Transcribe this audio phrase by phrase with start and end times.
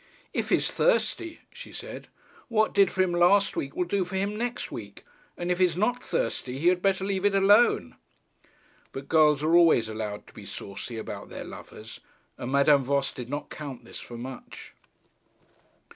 [0.33, 2.07] 'If he's thirsty,' she said,
[2.47, 5.05] 'what did for him last week, will do for him next week:
[5.37, 7.95] and if he's not thirsty, he had better leave it alone.'
[8.93, 11.99] But girls are always allowed to be saucy about their lovers,
[12.35, 14.73] and Madame Voss did not count this for much.